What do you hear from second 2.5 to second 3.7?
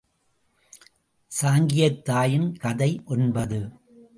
கதை ஒன்பது.